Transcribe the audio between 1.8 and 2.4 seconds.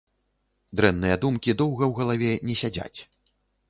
ў галаве